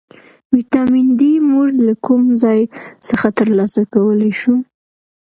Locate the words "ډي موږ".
1.19-1.69